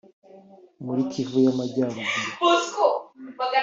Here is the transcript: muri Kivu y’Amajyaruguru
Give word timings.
muri 0.85 1.01
Kivu 1.11 1.37
y’Amajyaruguru 1.45 2.31